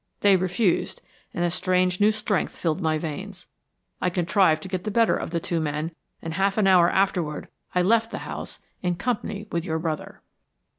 They 0.21 0.35
refused, 0.35 1.03
and 1.31 1.45
a 1.45 1.51
strange 1.51 2.01
new 2.01 2.11
strength 2.11 2.57
filled 2.57 2.81
my 2.81 2.97
veins. 2.97 3.45
I 4.01 4.09
contrived 4.09 4.63
to 4.63 4.67
get 4.67 4.83
the 4.83 4.89
better 4.89 5.15
of 5.15 5.29
the 5.29 5.39
two 5.39 5.59
men, 5.59 5.91
and 6.23 6.33
half 6.33 6.57
an 6.57 6.65
hour 6.65 6.89
afterward 6.89 7.49
I 7.75 7.83
left 7.83 8.09
the 8.09 8.17
house 8.25 8.59
in 8.81 8.95
company 8.95 9.47
with 9.51 9.63
your 9.63 9.77
brother." 9.77 10.23